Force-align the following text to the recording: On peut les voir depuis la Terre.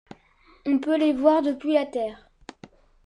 On 0.65 0.79
peut 0.79 0.97
les 0.97 1.13
voir 1.13 1.43
depuis 1.43 1.73
la 1.73 1.85
Terre. 1.85 2.27